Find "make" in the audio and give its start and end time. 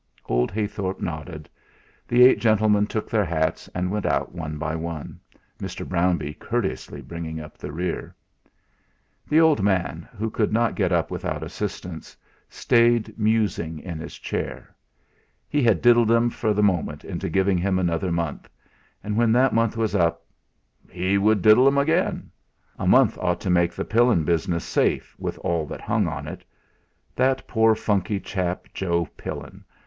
23.51-23.73